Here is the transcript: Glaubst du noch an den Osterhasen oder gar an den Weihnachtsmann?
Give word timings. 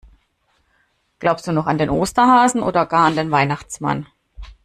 Glaubst 1.19 1.45
du 1.45 1.51
noch 1.51 1.67
an 1.67 1.77
den 1.77 1.91
Osterhasen 1.91 2.63
oder 2.63 2.87
gar 2.87 3.05
an 3.05 3.15
den 3.15 3.29
Weihnachtsmann? 3.29 4.07